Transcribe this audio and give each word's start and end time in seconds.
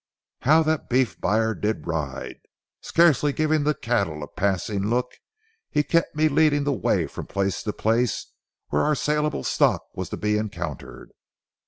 How 0.39 0.63
that 0.63 0.89
beef 0.89 1.21
buyer 1.21 1.53
did 1.53 1.85
ride! 1.85 2.39
Scarcely 2.81 3.31
giving 3.31 3.63
the 3.65 3.75
cattle 3.75 4.23
a 4.23 4.27
passing 4.27 4.87
look, 4.87 5.13
he 5.69 5.83
kept 5.83 6.15
me 6.15 6.27
leading 6.27 6.63
the 6.63 6.73
way 6.73 7.05
from 7.05 7.27
place 7.27 7.61
to 7.61 7.71
place 7.71 8.31
where 8.69 8.81
our 8.81 8.95
salable 8.95 9.43
stock 9.43 9.83
was 9.93 10.09
to 10.09 10.17
be 10.17 10.39
encountered. 10.39 11.11